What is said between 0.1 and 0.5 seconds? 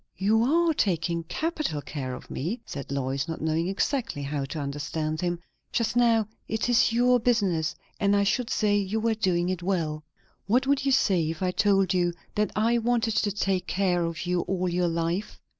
"You